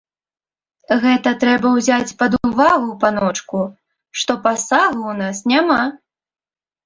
[1.01, 3.59] Гэта трэба ўзяць пад увагу, паночку,
[4.21, 5.81] што пасагу ў нас няма.